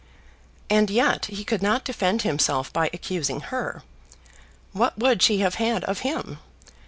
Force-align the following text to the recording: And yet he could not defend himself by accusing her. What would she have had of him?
And 0.67 0.89
yet 0.89 1.25
he 1.27 1.43
could 1.43 1.61
not 1.61 1.85
defend 1.85 2.23
himself 2.23 2.73
by 2.73 2.89
accusing 2.91 3.39
her. 3.53 3.83
What 4.71 4.97
would 4.97 5.21
she 5.21 5.41
have 5.41 5.53
had 5.61 5.83
of 5.83 5.99
him? 5.99 6.39